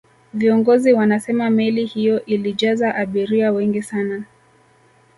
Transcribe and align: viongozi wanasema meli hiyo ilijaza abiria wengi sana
viongozi 0.33 0.93
wanasema 0.93 1.49
meli 1.49 1.85
hiyo 1.85 2.25
ilijaza 2.25 2.95
abiria 2.95 3.51
wengi 3.51 3.81
sana 3.83 4.23